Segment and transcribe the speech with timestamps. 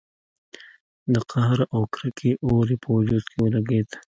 [1.13, 3.95] د قهر او کرکې اور يې په وجود کې لګېده.